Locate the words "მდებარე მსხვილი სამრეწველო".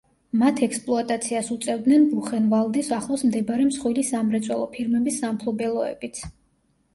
3.27-4.67